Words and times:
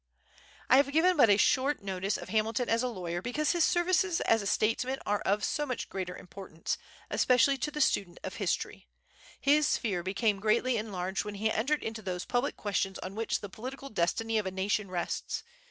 I 0.67 0.77
have 0.77 0.91
given 0.91 1.15
but 1.15 1.29
a 1.29 1.37
short 1.37 1.83
notice 1.83 2.17
of 2.17 2.29
Hamilton 2.29 2.67
as 2.67 2.81
a 2.81 2.87
lawyer, 2.87 3.21
because 3.21 3.51
his 3.51 3.63
services 3.63 4.19
as 4.21 4.41
a 4.41 4.47
statesman 4.47 4.97
are 5.05 5.19
of 5.21 5.43
so 5.43 5.63
much 5.63 5.89
greater 5.89 6.17
importance, 6.17 6.79
especially 7.11 7.55
to 7.59 7.69
the 7.69 7.81
student 7.81 8.19
of 8.23 8.37
history. 8.37 8.87
His 9.39 9.67
sphere 9.67 10.01
became 10.01 10.39
greatly 10.39 10.75
enlarged 10.75 11.23
when 11.23 11.35
he 11.35 11.51
entered 11.51 11.83
into 11.83 12.01
those 12.01 12.25
public 12.25 12.57
questions 12.57 12.97
on 12.97 13.13
which 13.13 13.41
the 13.41 13.49
political 13.49 13.89
destiny 13.89 14.39
of 14.39 14.47
a 14.47 14.49
nation 14.49 14.89
rests. 14.89 15.43